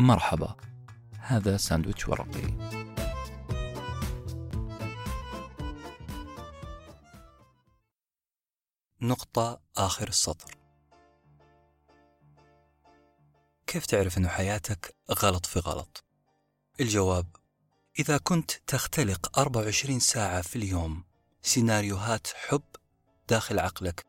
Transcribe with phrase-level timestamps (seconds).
[0.00, 0.56] مرحبا.
[1.18, 2.42] هذا ساندويتش ورقي.
[9.00, 10.54] نقطة آخر السطر.
[13.66, 16.04] كيف تعرف أن حياتك غلط في غلط؟
[16.80, 17.26] الجواب
[17.98, 21.04] إذا كنت تختلق 24 ساعة في اليوم
[21.42, 22.62] سيناريوهات حب
[23.28, 24.06] داخل عقلك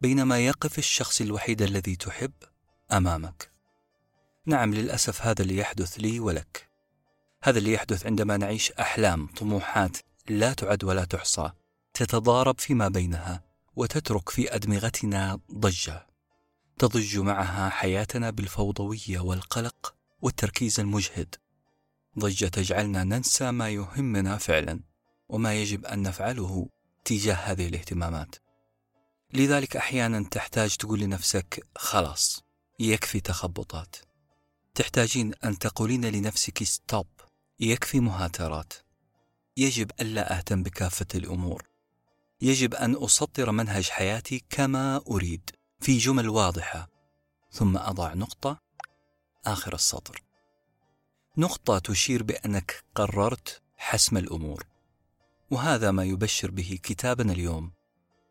[0.00, 2.32] بينما يقف الشخص الوحيد الذي تحب
[2.92, 3.53] أمامك.
[4.46, 6.68] نعم للأسف هذا اللي يحدث لي ولك.
[7.42, 9.96] هذا اللي يحدث عندما نعيش أحلام طموحات
[10.28, 11.50] لا تعد ولا تحصى
[11.94, 13.42] تتضارب فيما بينها
[13.76, 16.06] وتترك في أدمغتنا ضجة.
[16.78, 21.34] تضج معها حياتنا بالفوضوية والقلق والتركيز المجهد.
[22.18, 24.80] ضجة تجعلنا ننسى ما يهمنا فعلا
[25.28, 26.68] وما يجب أن نفعله
[27.04, 28.34] تجاه هذه الاهتمامات.
[29.32, 32.44] لذلك أحيانا تحتاج تقول لنفسك خلاص
[32.78, 33.96] يكفي تخبطات.
[34.74, 37.06] تحتاجين أن تقولين لنفسك ستوب
[37.60, 38.72] يكفي مهاترات.
[39.56, 41.68] يجب الا أهتم بكافة الأمور.
[42.40, 45.50] يجب أن أسطر منهج حياتي كما أريد
[45.80, 46.88] في جمل واضحة.
[47.50, 48.58] ثم أضع نقطة
[49.46, 50.22] آخر السطر.
[51.38, 54.66] نقطة تشير بأنك قررت حسم الأمور.
[55.50, 57.72] وهذا ما يبشر به كتابنا اليوم.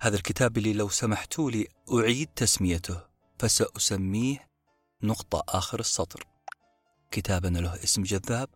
[0.02, 3.02] هذا الكتاب اللي لو سمحتوا لي أعيد تسميته
[3.40, 4.50] فسأسميه
[5.04, 6.33] نقطة آخر السطر.
[7.14, 8.50] كتابنا له اسم جذاب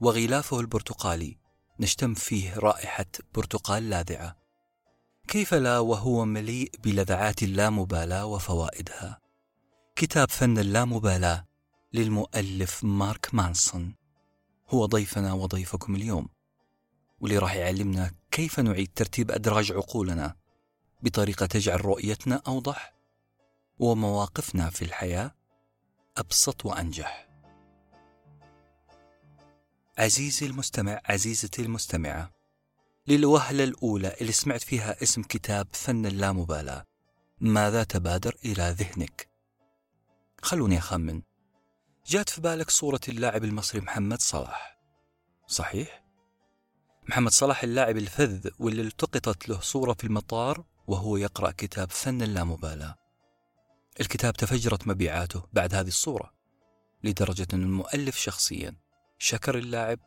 [0.00, 1.38] وغلافه البرتقالي.
[1.80, 4.36] نشتم فيه رائحة برتقال لاذعة.
[5.28, 9.20] كيف لا وهو مليء بلذعات اللامبالاة وفوائدها؟
[9.96, 11.46] كتاب فن اللامبالاة
[11.92, 13.94] للمؤلف مارك مانسون.
[14.68, 16.28] هو ضيفنا وضيفكم اليوم.
[17.20, 20.36] واللي راح يعلمنا كيف نعيد ترتيب أدراج عقولنا
[21.02, 22.94] بطريقة تجعل رؤيتنا أوضح
[23.78, 25.34] ومواقفنا في الحياة
[26.16, 27.27] أبسط وأنجح.
[29.98, 32.30] عزيزي المستمع عزيزتي المستمعة
[33.06, 36.84] للوهلة الأولى اللي سمعت فيها اسم كتاب فن اللامبالاة
[37.40, 39.28] ماذا تبادر إلى ذهنك؟
[40.42, 41.22] خلوني أخمن
[42.06, 44.78] جات في بالك صورة اللاعب المصري محمد صلاح
[45.46, 46.04] صحيح؟
[47.08, 52.94] محمد صلاح اللاعب الفذ واللي التقطت له صورة في المطار وهو يقرأ كتاب فن اللامبالاة
[54.00, 56.32] الكتاب تفجرت مبيعاته بعد هذه الصورة
[57.04, 58.87] لدرجة أن المؤلف شخصيا
[59.18, 59.98] شكر اللاعب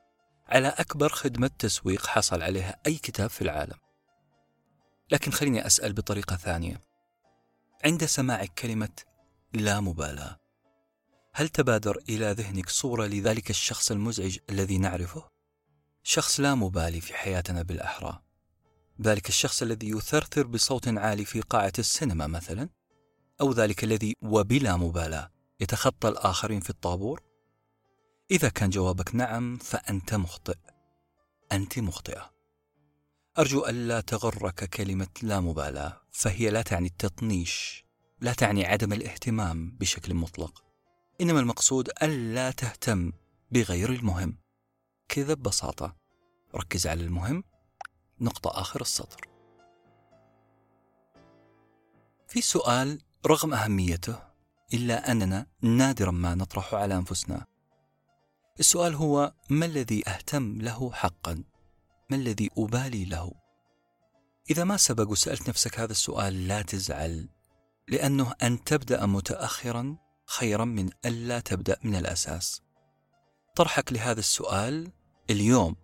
[0.47, 3.77] على أكبر خدمة تسويق حصل عليها أي كتاب في العالم.
[5.11, 6.81] لكن خليني أسأل بطريقة ثانية.
[7.85, 8.89] عند سماعك كلمة
[9.53, 10.37] لا مبالاة.
[11.33, 15.29] هل تبادر إلى ذهنك صورة لذلك الشخص المزعج الذي نعرفه؟
[16.03, 18.21] شخص لا مبالي في حياتنا بالأحرى.
[19.01, 22.69] ذلك الشخص الذي يثرثر بصوت عالي في قاعة السينما مثلا؟
[23.41, 27.30] أو ذلك الذي وبلا مبالاة يتخطى الآخرين في الطابور؟
[28.31, 30.57] إذا كان جوابك نعم فأنت مخطئ.
[31.51, 32.31] أنت مخطئة.
[33.39, 37.85] أرجو ألا تغرك كلمة لا مبالاة فهي لا تعني التطنيش
[38.21, 40.63] لا تعني عدم الاهتمام بشكل مطلق.
[41.21, 43.11] إنما المقصود ألا تهتم
[43.51, 44.37] بغير المهم.
[45.09, 45.95] كذا ببساطة.
[46.55, 47.43] ركز على المهم.
[48.21, 49.27] نقطة آخر السطر.
[52.27, 54.19] في سؤال رغم أهميته
[54.73, 57.50] إلا أننا نادرا ما نطرحه على أنفسنا.
[58.59, 61.43] السؤال هو ما الذي أهتم له حقا؟
[62.09, 63.31] ما الذي أبالي له؟
[64.49, 67.29] إذا ما سبق وسألت نفسك هذا السؤال لا تزعل
[67.87, 72.61] لأنه أن تبدأ متأخرا خيرا من ألا تبدأ من الأساس.
[73.55, 74.91] طرحك لهذا السؤال
[75.29, 75.75] اليوم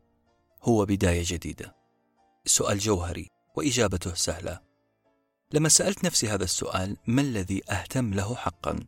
[0.63, 1.75] هو بداية جديدة.
[2.45, 4.59] سؤال جوهري وإجابته سهلة.
[5.51, 8.79] لما سألت نفسي هذا السؤال ما الذي أهتم له حقا؟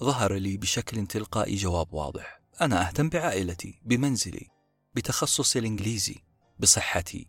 [0.00, 2.37] ظهر لي بشكل تلقائي جواب واضح.
[2.60, 4.48] أنا أهتم بعائلتي بمنزلي
[4.94, 6.16] بتخصصي الإنجليزي
[6.58, 7.28] بصحتي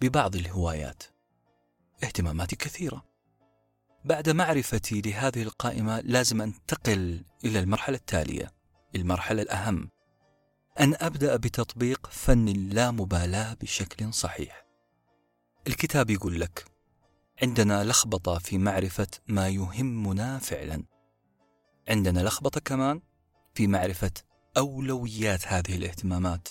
[0.00, 1.02] ببعض الهوايات.
[2.04, 3.04] اهتماماتي كثيرة.
[4.04, 8.52] بعد معرفتي لهذه القائمة لازم أنتقل إلى المرحلة التالية
[8.94, 9.90] المرحلة الأهم.
[10.80, 14.66] أن أبدأ بتطبيق فن اللامبالاة بشكل صحيح.
[15.66, 16.64] الكتاب يقول لك
[17.42, 20.84] عندنا لخبطة في معرفة ما يهمنا فعلا.
[21.88, 23.00] عندنا لخبطة كمان
[23.54, 24.12] في معرفة
[24.56, 26.48] أولويات هذه الاهتمامات.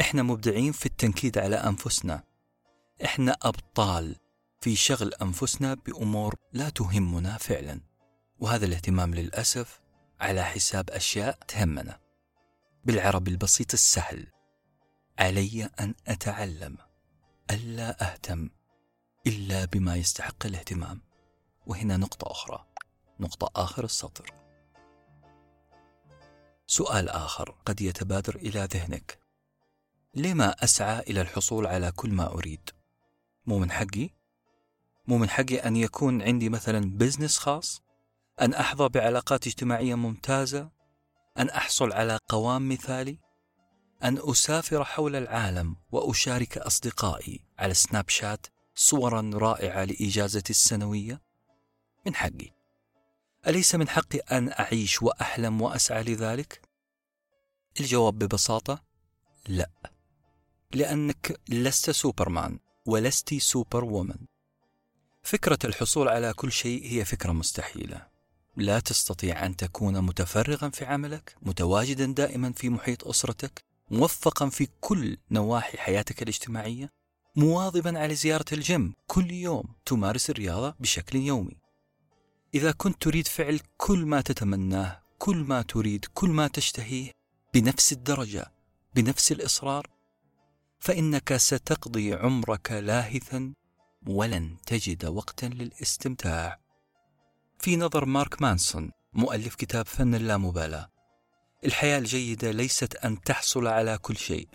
[0.00, 2.24] إحنا مبدعين في التنكيد على أنفسنا.
[3.04, 4.16] إحنا أبطال
[4.60, 7.80] في شغل أنفسنا بأمور لا تهمنا فعلا.
[8.38, 9.80] وهذا الاهتمام للأسف
[10.20, 12.00] على حساب أشياء تهمنا.
[12.84, 14.26] بالعربي البسيط السهل.
[15.18, 16.76] علي أن أتعلم.
[17.50, 18.50] ألا أهتم
[19.26, 21.00] إلا بما يستحق الاهتمام.
[21.66, 22.66] وهنا نقطة أخرى.
[23.20, 24.39] نقطة آخر السطر.
[26.70, 29.18] سؤال آخر قد يتبادر إلى ذهنك
[30.14, 32.70] لما أسعى إلى الحصول على كل ما أريد؟
[33.46, 34.10] مو من حقي؟
[35.06, 37.82] مو من حقي أن يكون عندي مثلا بزنس خاص؟
[38.40, 40.70] أن أحظى بعلاقات اجتماعية ممتازة؟
[41.38, 43.18] أن أحصل على قوام مثالي؟
[44.04, 51.22] أن أسافر حول العالم وأشارك أصدقائي على سناب شات صورا رائعة لإجازتي السنوية؟
[52.06, 52.59] من حقي
[53.46, 56.60] أليس من حقي أن أعيش وأحلم وأسعى لذلك؟
[57.80, 58.82] الجواب ببساطة
[59.48, 59.70] لا
[60.72, 64.16] لأنك لست سوبرمان ولست سوبر وومن
[65.22, 68.06] فكرة الحصول على كل شيء هي فكرة مستحيلة.
[68.56, 75.16] لا تستطيع أن تكون متفرغا في عملك متواجدا دائما في محيط أسرتك موفقا في كل
[75.30, 76.90] نواحي حياتك الاجتماعية
[77.36, 81.56] مواظبا على زيارة الجيم كل يوم تمارس الرياضة بشكل يومي.
[82.54, 87.10] إذا كنت تريد فعل كل ما تتمناه كل ما تريد كل ما تشتهيه
[87.54, 88.52] بنفس الدرجة
[88.94, 89.86] بنفس الإصرار
[90.80, 93.52] فإنك ستقضي عمرك لاهثا
[94.06, 96.60] ولن تجد وقتا للاستمتاع.
[97.58, 100.90] في نظر مارك مانسون مؤلف كتاب فن اللامبالاة
[101.64, 104.48] الحياة الجيدة ليست أن تحصل على كل شيء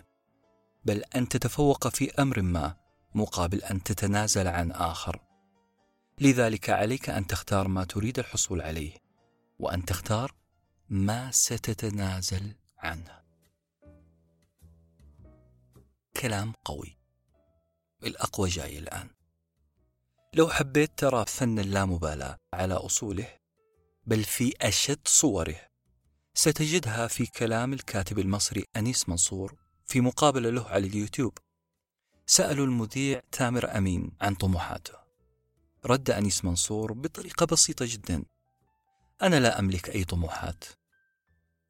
[0.84, 2.76] بل أن تتفوق في أمر ما
[3.14, 5.25] مقابل أن تتنازل عن آخر.
[6.20, 8.96] لذلك عليك أن تختار ما تريد الحصول عليه
[9.58, 10.34] وأن تختار
[10.88, 13.22] ما ستتنازل عنه.
[16.16, 16.98] كلام قوي.
[18.04, 19.10] الأقوى جاي الآن.
[20.34, 23.28] لو حبيت ترى فن اللامبالاة على أصوله
[24.06, 25.60] بل في أشد صوره
[26.34, 29.54] ستجدها في كلام الكاتب المصري أنيس منصور
[29.84, 31.38] في مقابلة له على اليوتيوب.
[32.26, 35.05] سألوا المذيع تامر أمين عن طموحاته.
[35.86, 38.24] رد أنيس منصور بطريقة بسيطة جدا.
[39.22, 40.64] أنا لا أملك أي طموحات.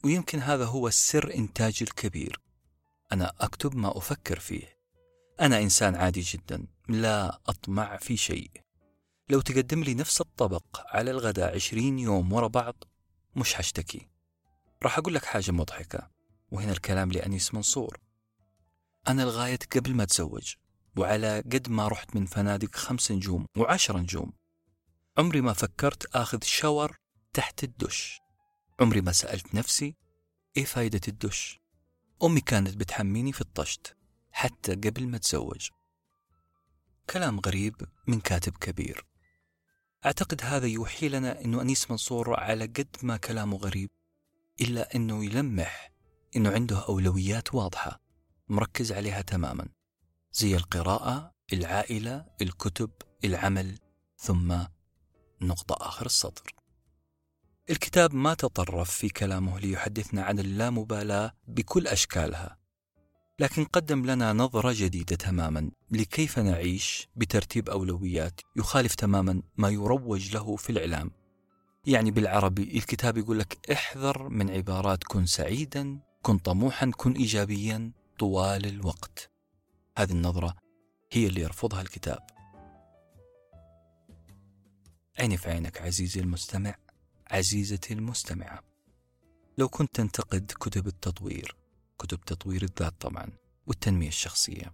[0.03, 2.41] ويمكن هذا هو السر إنتاجي الكبير.
[3.11, 4.77] أنا أكتب ما أفكر فيه.
[5.41, 6.67] أنا إنسان عادي جدا.
[6.89, 8.51] لا أطمع في شيء.
[9.29, 12.83] لو تقدم لي نفس الطبق على الغداء عشرين يوم ورا بعض
[13.35, 14.07] مش حشتكي
[14.83, 16.09] راح أقول لك حاجة مضحكة.
[16.51, 17.97] وهنا الكلام لأنيس منصور.
[19.07, 20.53] أنا لغاية قبل ما أتزوج.
[20.97, 24.33] وعلى قد ما رحت من فنادق خمس نجوم وعشر نجوم.
[25.17, 26.97] عمري ما فكرت آخذ شاور
[27.33, 28.19] تحت الدش.
[28.79, 29.95] عمري ما سألت نفسي
[30.57, 31.59] إيه فايدة الدش؟
[32.23, 33.97] أمي كانت بتحميني في الطشت
[34.31, 35.69] حتى قبل ما أتزوج
[37.09, 37.75] كلام غريب
[38.07, 39.05] من كاتب كبير.
[40.05, 43.89] أعتقد هذا يوحي لنا أنه أنيس منصور على قد ما كلامه غريب
[44.61, 45.91] إلا أنه يلمح
[46.35, 47.99] أنه عنده أولويات واضحة
[48.49, 49.76] مركز عليها تماما.
[50.37, 52.89] زي القراءة العائلة الكتب
[53.25, 53.79] العمل.
[54.17, 54.57] ثم
[55.41, 56.55] نقطة آخر السطر.
[57.69, 62.57] الكتاب ما تطرف في كلامه ليحدثنا عن اللامبالاة بكل أشكالها
[63.39, 70.55] لكن قدم لنا نظرة جديدة تماما لكيف نعيش بترتيب أولويات يخالف تماما ما يروج له
[70.55, 71.11] في الإعلام.
[71.85, 78.65] يعني بالعربي الكتاب يقول لك احذر من عبارات كن سعيدا كن طموحا كن إيجابيا طوال
[78.65, 79.36] الوقت.
[79.97, 80.55] هذه النظرة
[81.11, 82.19] هي اللي يرفضها الكتاب.
[85.19, 86.75] عيني في عينك عزيزي المستمع
[87.31, 88.63] عزيزتي المستمعة.
[89.57, 91.55] لو كنت تنتقد كتب التطوير
[91.99, 93.31] كتب تطوير الذات طبعا
[93.67, 94.73] والتنمية الشخصية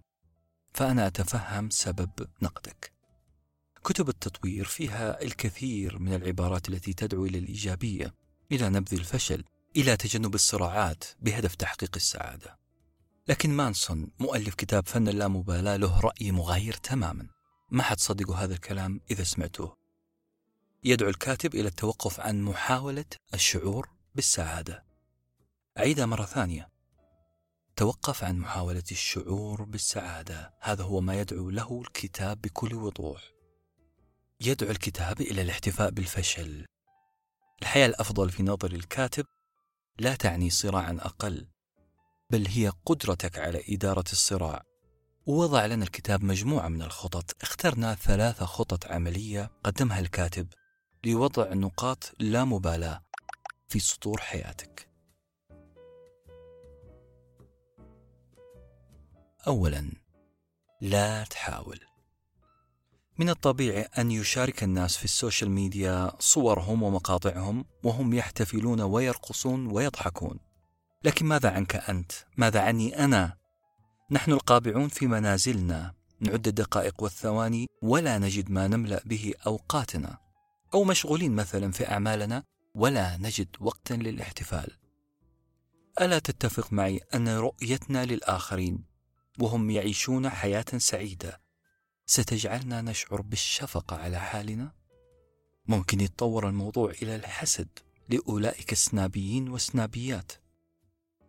[0.74, 2.10] فأنا أتفهم سبب
[2.42, 2.92] نقدك.
[3.84, 8.14] كتب التطوير فيها الكثير من العبارات التي تدعو إلى الإيجابية
[8.52, 9.44] إلى نبذ الفشل
[9.76, 12.63] إلى تجنب الصراعات بهدف تحقيق السعادة.
[13.28, 17.28] لكن مانسون مؤلف كتاب فن اللامبالاة له رأي مغاير تماما.
[17.70, 19.76] ما حتصدقوا هذا الكلام إذا سمعتوه.
[20.84, 23.04] يدعو الكاتب إلى التوقف عن محاولة
[23.34, 24.84] الشعور بالسعادة.
[25.78, 26.68] أعيدها مرة ثانية.
[27.76, 30.54] توقف عن محاولة الشعور بالسعادة.
[30.60, 33.22] هذا هو ما يدعو له الكتاب بكل وضوح.
[34.40, 36.66] يدعو الكتاب إلى الاحتفاء بالفشل.
[37.62, 39.26] الحياة الأفضل في نظر الكاتب
[39.98, 41.53] لا تعني صراعا أقل.
[42.34, 44.62] بل هي قدرتك على إدارة الصراع.
[45.26, 47.36] ووضع لنا الكتاب مجموعة من الخطط.
[47.42, 50.48] اخترنا ثلاثة خطط عملية قدمها الكاتب
[51.04, 53.02] لوضع نقاط لا مبالاة
[53.68, 54.88] في سطور حياتك.
[59.46, 59.92] أولا
[60.80, 61.80] لا تحاول.
[63.18, 70.43] من الطبيعي أن يشارك الناس في السوشيال ميديا صورهم ومقاطعهم وهم يحتفلون ويرقصون ويضحكون.
[71.04, 73.36] لكن ماذا عنك أنت؟ ماذا عني أنا؟
[74.10, 80.18] نحن القابعون في منازلنا نعد الدقائق والثواني ولا نجد ما نملأ به أوقاتنا
[80.74, 82.42] أو مشغولين مثلا في أعمالنا
[82.74, 84.70] ولا نجد وقتا للاحتفال
[86.00, 88.84] ألا تتفق معي أن رؤيتنا للآخرين
[89.38, 91.40] وهم يعيشون حياة سعيدة
[92.06, 94.72] ستجعلنا نشعر بالشفقة على حالنا؟
[95.66, 97.68] ممكن يتطور الموضوع إلى الحسد
[98.08, 100.32] لأولئك السنابيين والسنابيات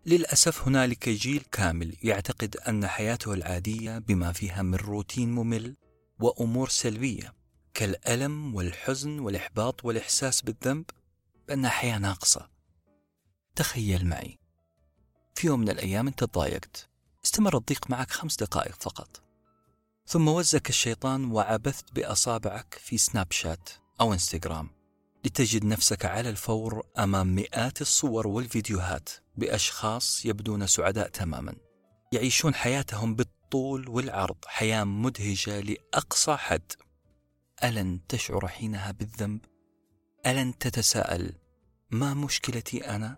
[0.06, 5.76] للأسف هنالك جيل كامل يعتقد أن حياته العادية بما فيها من روتين ممل
[6.20, 7.34] وأمور سلبية
[7.74, 10.86] كالألم والحزن والإحباط والإحساس بالذنب
[11.48, 12.50] بأنها حياة ناقصة.
[13.56, 14.40] تخيل معي.
[15.36, 16.90] في يوم من الأيام أنت تضايقت.
[17.26, 19.24] استمر الضيق معك خمس دقائق فقط.
[20.08, 23.70] ثم وزك الشيطان وعبثت بأصابعك في سناب شات
[24.02, 24.70] أو إنستغرام.
[25.26, 29.10] لتجد نفسك على الفور أمام مئات الصور والفيديوهات.
[29.38, 31.56] بأشخاص يبدون سعداء تماما
[32.12, 36.72] يعيشون حياتهم بالطول والعرض حياة مدهجة لأقصى حد
[37.64, 39.46] ألن تشعر حينها بالذنب؟
[40.26, 41.34] ألن تتساءل
[41.92, 43.18] ما مشكلتي أنا؟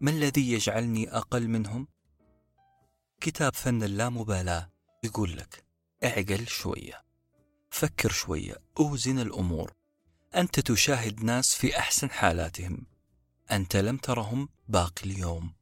[0.00, 1.88] ما الذي يجعلني أقل منهم؟
[3.20, 4.70] كتاب فن اللامبالاة
[5.04, 5.64] يقول لك
[6.04, 7.04] اعقل شوية
[7.70, 9.72] فكر شوية أوزن الأمور
[10.34, 12.86] أنت تشاهد ناس في أحسن حالاتهم
[13.52, 15.54] أنت لم ترهم باقي اليوم.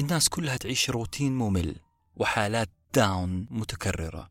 [0.00, 1.76] الناس كلها تعيش روتين ممل
[2.16, 4.30] وحالات داون متكررة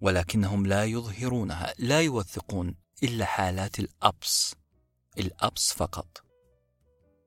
[0.00, 4.54] ولكنهم لا يظهرونها لا يوثقون إلا حالات الأبس
[5.18, 6.24] الأبس فقط.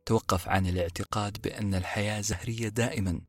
[0.06, 3.22] توقف عن الاعتقاد بأن الحياة زهرية دائما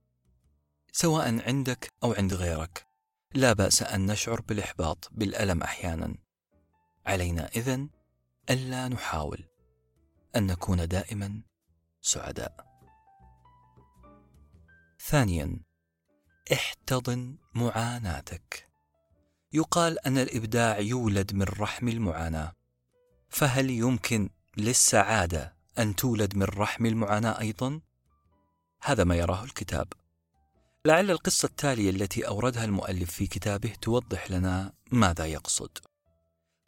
[0.92, 2.86] سواء عندك أو عند غيرك.
[3.34, 6.14] لا بأس أن نشعر بالإحباط بالألم أحيانا.
[7.06, 7.88] علينا إذن
[8.50, 9.53] ألا نحاول.
[10.36, 11.42] أن نكون دائما
[12.00, 12.74] سعداء.
[15.00, 15.60] ثانيا
[16.52, 18.68] احتضن معاناتك.
[19.52, 22.52] يقال أن الإبداع يولد من رحم المعاناة.
[23.28, 27.80] فهل يمكن للسعادة أن تولد من رحم المعاناة أيضا؟
[28.82, 29.92] هذا ما يراه الكتاب.
[30.86, 35.78] لعل القصة التالية التي أوردها المؤلف في كتابه توضح لنا ماذا يقصد.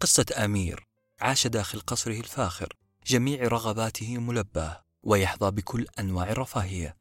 [0.01, 0.87] قصة أمير
[1.21, 2.73] عاش داخل قصره الفاخر.
[3.07, 6.97] جميع رغباته ملباة ويحظى بكل أنواع الرفاهية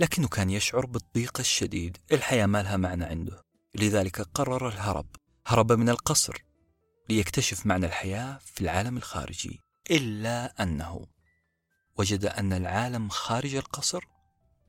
[0.00, 3.44] لكنه كان يشعر بالضيق الشديد الحياة ما لها معنى عنده.
[3.74, 5.06] لذلك قرر الهرب
[5.46, 6.44] هرب من القصر
[7.08, 11.06] ليكتشف معنى الحياة في العالم الخارجي إلا أنه.
[11.98, 14.04] وجد أن العالم خارج القصر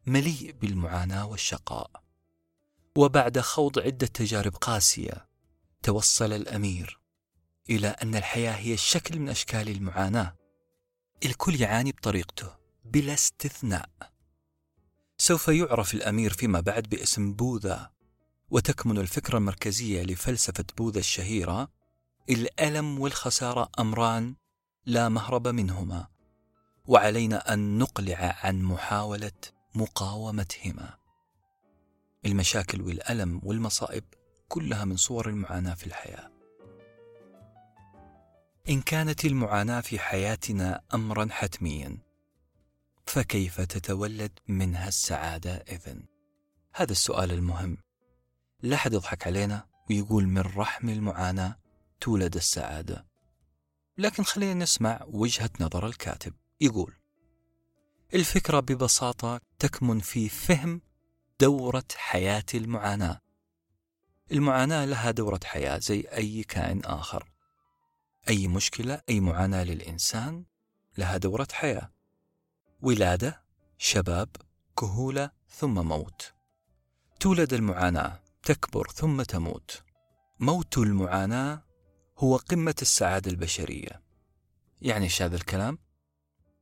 [0.05, 2.03] مليء بالمعاناة والشقاء.
[2.97, 5.27] وبعد خوض عدة تجارب قاسية
[5.83, 6.99] توصل الأمير
[7.69, 10.44] إلى أن الحياة هي شكل من أشكال المعاناة
[11.25, 12.55] الكل يعاني بطريقته
[12.85, 13.89] بلا استثناء.
[15.17, 17.91] سوف يعرف الأمير فيما بعد باسم بوذا
[18.49, 21.71] وتكمن الفكرة المركزية لفلسفة بوذا الشهيرة
[22.29, 24.35] الألم والخسارة أمران
[24.85, 26.07] لا مهرب منهما
[26.85, 29.31] وعلينا أن نقلع عن محاولة
[29.75, 30.97] مقاومتهما.
[32.25, 34.03] المشاكل والألم والمصائب
[34.47, 36.34] كلها من صور المعاناة في الحياة.
[38.69, 41.97] إن كانت المعاناة في حياتنا أمرا حتميا
[43.05, 46.05] فكيف تتولد منها السعادة إذن؟
[46.73, 47.77] هذا السؤال المهم.
[48.61, 51.59] لا حد يضحك علينا ويقول من رحم المعاناة
[52.01, 53.05] تولد السعادة.
[53.97, 56.33] لكن خلينا نسمع وجهة نظر الكاتب.
[56.61, 56.93] يقول
[58.13, 60.81] الفكرة ببساطة تكمن في فهم
[61.39, 63.21] دورة حياة المعاناة.
[64.31, 67.34] المعاناة لها دورة حياة زي أي كائن آخر.
[68.29, 70.45] أي مشكلة أي معاناة للإنسان
[70.97, 71.91] لها دورة حياة.
[72.81, 73.43] ولادة
[73.77, 74.29] شباب
[74.79, 76.33] كهولة ثم موت.
[77.19, 79.83] تولد المعاناة تكبر ثم تموت.
[80.39, 81.63] موت المعاناة
[82.17, 84.01] هو قمة السعادة البشرية.
[84.81, 85.77] يعني إيش هذا الكلام؟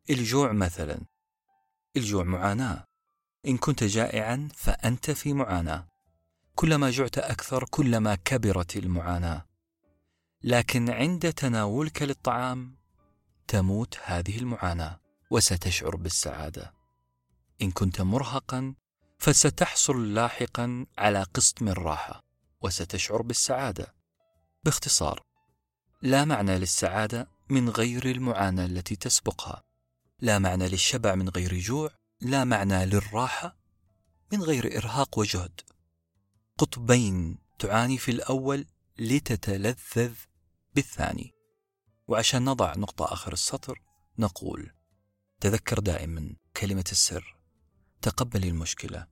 [0.09, 1.01] الجوع مثلا.
[1.97, 2.85] الجوع معاناة.
[3.47, 5.87] إن كنت جائعا فأنت في معاناة.
[6.55, 9.45] كلما جعت أكثر كلما كبرت المعاناة.
[10.43, 12.75] لكن عند تناولك للطعام
[13.47, 16.73] تموت هذه المعاناة وستشعر بالسعادة.
[17.61, 18.73] إن كنت مرهقا
[19.17, 22.23] فستحصل لاحقا على قسط من راحة
[22.61, 23.93] وستشعر بالسعادة.
[24.63, 25.23] باختصار
[26.01, 29.63] لا معنى للسعادة من غير المعاناة التي تسبقها.
[30.19, 33.57] لا معنى للشبع من غير جوع لا معنى للراحة
[34.31, 35.61] من غير إرهاق وجهد.
[36.57, 38.65] قطبين تعاني في الأول
[38.99, 40.13] لتتلذذ
[40.75, 41.31] بالثاني.
[42.07, 43.81] وعشان نضع نقطة آخر السطر
[44.19, 44.71] نقول
[45.39, 47.37] تذكر دائما كلمة السر.
[48.01, 49.07] تقبل المشكلة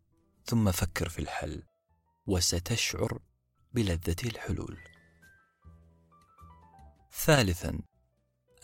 [0.46, 1.64] ثم فكر في الحل
[2.26, 3.20] وستشعر
[3.74, 4.78] بلذة الحلول.
[7.14, 7.80] ثالثا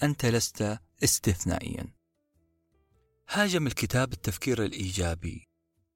[0.03, 1.93] أنت لست استثنائيا.
[3.29, 5.47] هاجم الكتاب التفكير الإيجابي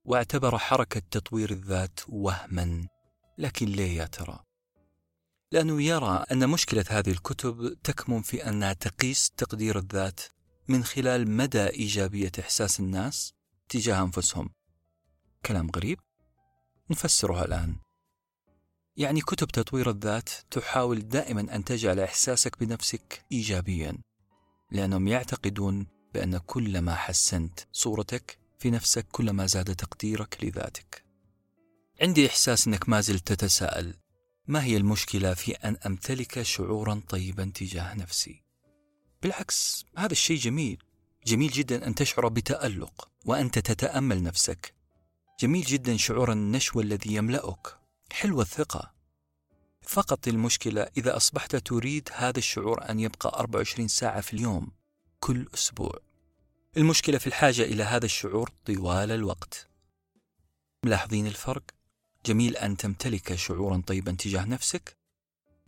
[0.06, 2.88] واعتبر حركة تطوير الذات وهما
[3.38, 4.44] لكن ليه يا ترى؟
[5.52, 10.22] لأنه يرى أن مشكلة هذه الكتب تكمن في أنها تقيس تقدير الذات
[10.68, 13.34] من خلال مدى إيجابية إحساس الناس
[13.70, 14.50] تجاه أنفسهم.
[15.46, 16.00] كلام غريب؟
[16.90, 17.76] نفسرها الآن.
[18.98, 23.98] يعني كتب تطوير الذات تحاول دائما أن تجعل إحساسك بنفسك إيجابيا
[24.72, 31.04] لأنهم يعتقدون بأن كلما حسنت صورتك في نفسك كلما زاد تقديرك لذاتك.
[32.02, 34.01] عندي إحساس أنك ما زلت تتساءل.
[34.52, 38.44] ما هي المشكلة في أن أمتلك شعورا طيبا تجاه نفسي؟
[39.22, 40.84] بالعكس هذا الشيء جميل.
[41.26, 44.74] جميل جدا أن تشعر بتألق وأنت تتأمل نفسك.
[45.40, 47.78] جميل جدا شعور النشوة الذي يملأك.
[48.12, 48.94] حلوة الثقة.
[49.82, 54.72] فقط المشكلة إذا أصبحت تريد هذا الشعور أن يبقى 24 ساعة في اليوم
[55.20, 56.00] كل أسبوع.
[56.78, 59.70] المشكلة في الحاجة إلى هذا الشعور طوال الوقت.
[60.86, 61.64] ملاحظين الفرق؟
[62.26, 64.98] جميل أن تمتلك شعورا طيبا تجاه نفسك.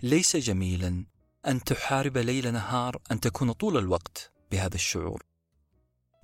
[0.04, 1.06] ليس جميلا
[1.48, 5.24] أن تحارب ليل نهار أن تكون طول الوقت بهذا الشعور.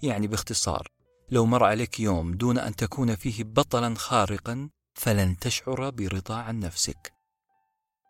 [0.04, 0.88] يعني باختصار
[1.32, 7.14] لو مر عليك يوم دون أن تكون فيه بطلا خارقا فلن تشعر برضا عن نفسك.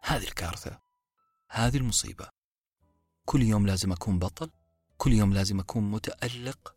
[0.01, 0.79] هذه الكارثة
[1.49, 2.29] هذه المصيبة.
[3.25, 4.49] كل يوم لازم أكون بطل
[4.97, 6.75] كل يوم لازم أكون متألق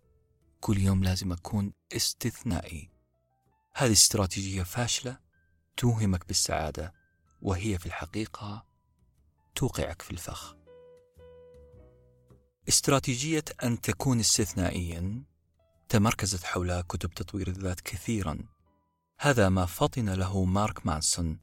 [0.61, 2.91] كل يوم لازم أكون استثنائي.
[3.75, 5.19] هذه استراتيجية فاشلة
[5.77, 6.93] توهمك بالسعادة
[7.43, 8.67] وهي في الحقيقة
[9.55, 10.57] توقعك في الفخ.
[12.69, 15.23] استراتيجية أن تكون استثنائيا
[15.89, 18.39] تمركزت حول كتب تطوير الذات كثيرا.
[19.19, 21.41] هذا ما فطن له مارك مانسون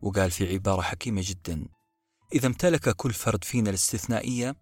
[0.00, 1.68] وقال في عبارة حكيمة جدا
[2.34, 4.56] إذا امتلك كل فرد فينا الاستثنائية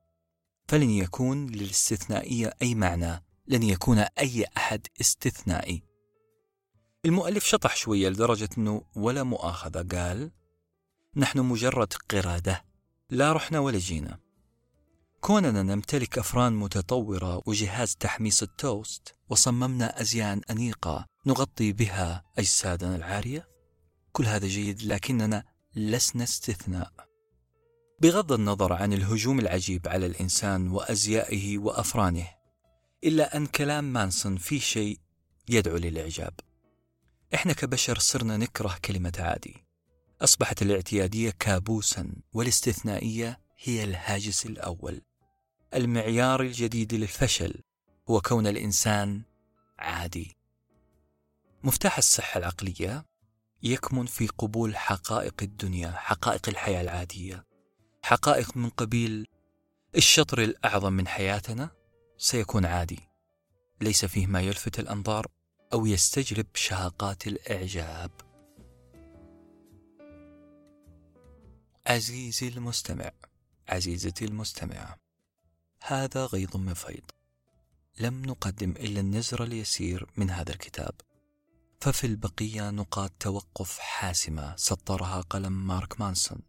[0.69, 5.90] فلن يكون للاستثنائية أي معنى لن يكون أي أحد استثنائي.
[7.05, 10.31] المؤلف شطح شوية لدرجة أنه ولا مؤاخذة قال
[11.17, 12.65] نحن مجرد قردة
[13.11, 14.19] لا رحنا ولا جينا.
[15.21, 23.49] كوننا نمتلك أفران متطورة وجهاز تحميص التوست وصممنا أزيان أنيقة نغطي بها أجسادنا العارية؟
[24.13, 25.45] كل هذا جيد لكننا
[25.77, 26.93] لسنا استثناء.
[28.01, 32.29] بغض النظر عن الهجوم العجيب على الإنسان وأزيائه وأفرانه
[33.05, 34.99] إلا أن كلام مانسون في شيء
[35.49, 36.33] يدعو للإعجاب.
[37.35, 39.67] إحنا كبشر صرنا نكره كلمة عادي.
[40.23, 45.03] أصبحت الاعتيادية كابوسا والاستثنائية هي الهاجس الأول.
[45.75, 47.63] المعيار الجديد للفشل
[48.11, 49.23] هو كون الإنسان
[49.79, 50.37] عادي.
[51.63, 53.05] مفتاح الصحة العقلية
[53.63, 57.47] يكمن في قبول حقائق الدنيا حقائق الحياة العادية.
[58.03, 59.27] حقائق من قبيل
[59.97, 61.71] الشطر الأعظم من حياتنا
[62.19, 63.01] سيكون عادي.
[63.81, 65.27] ليس فيه ما يلفت الأنظار.
[65.73, 68.11] أو يستجلب شهقات الإعجاب.
[71.87, 73.11] عزيزي المستمع
[73.69, 74.97] عزيزتي المستمعة
[75.83, 77.11] هذا غيض من فيض.
[78.01, 80.95] لم نقدم إلا النزر اليسير من هذا الكتاب.
[81.81, 86.43] ففي البقية نقاط توقف حاسمة سطرها قلم مارك مانسون.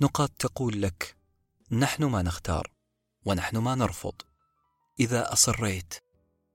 [0.00, 1.16] نقاط تقول لك
[1.70, 2.70] نحن ما نختار
[3.24, 4.14] ونحن ما نرفض.
[5.00, 5.94] إذا أصريت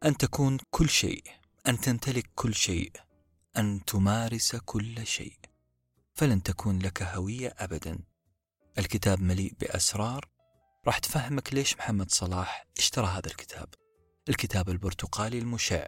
[0.05, 2.91] أن تكون كل شيء أن تمتلك كل شيء
[3.57, 5.37] أن تمارس كل شيء.
[6.13, 7.99] فلن تكون لك هوية أبدا.
[8.77, 10.29] الكتاب مليء بأسرار.
[10.87, 13.67] راح تفهمك ليش محمد صلاح اشترى هذا الكتاب.
[14.29, 15.87] الكتاب البرتقالي المشع.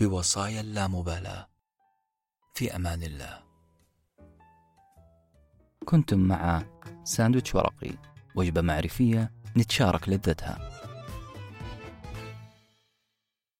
[0.00, 1.48] بوصايا اللامبالاة
[2.54, 3.42] في أمان الله.
[5.84, 6.66] كنتم مع
[7.04, 7.98] ساندويتش ورقي.
[8.34, 10.77] وجبة معرفية نتشارك لذتها.